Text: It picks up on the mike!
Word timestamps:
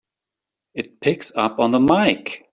It 0.73 0.99
picks 0.99 1.37
up 1.37 1.59
on 1.59 1.69
the 1.69 1.79
mike! 1.79 2.49